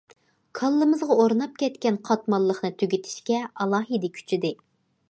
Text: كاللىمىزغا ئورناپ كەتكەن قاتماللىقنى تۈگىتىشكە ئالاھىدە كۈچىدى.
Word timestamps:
كاللىمىزغا 0.59 1.17
ئورناپ 1.25 1.53
كەتكەن 1.65 2.01
قاتماللىقنى 2.09 2.75
تۈگىتىشكە 2.81 3.45
ئالاھىدە 3.53 4.15
كۈچىدى. 4.19 4.57